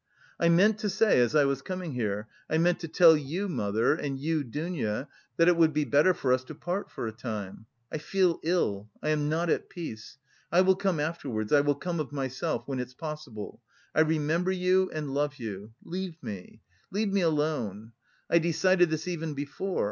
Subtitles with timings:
[0.39, 1.19] "I meant to say...
[1.19, 2.27] as I was coming here...
[2.49, 6.33] I meant to tell you, mother, and you, Dounia, that it would be better for
[6.33, 7.67] us to part for a time.
[7.91, 10.17] I feel ill, I am not at peace....
[10.51, 12.67] I will come afterwards, I will come of myself...
[12.67, 13.61] when it's possible.
[13.93, 15.73] I remember you and love you....
[15.83, 17.91] Leave me, leave me alone.
[18.27, 19.79] I decided this even before...